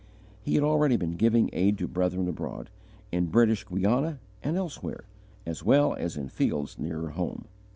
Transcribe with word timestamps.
He 0.41 0.55
had 0.55 0.63
already 0.63 0.97
been 0.97 1.15
giving 1.15 1.51
aid 1.53 1.77
to 1.77 1.87
brethren 1.87 2.27
abroad, 2.27 2.71
in 3.11 3.27
British 3.27 3.67
Guiana 3.67 4.17
and 4.41 4.57
elsewhere, 4.57 5.03
as 5.45 5.63
well 5.63 5.93
as 5.93 6.17
in 6.17 6.27
fields 6.27 6.79
nearer 6.79 7.09
at 7.09 7.15
home. 7.17 7.45